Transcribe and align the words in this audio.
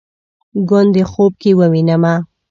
ګوندې 0.69 1.03
خوب 1.11 1.31
کې 1.41 1.51
ووینمه 1.59 2.13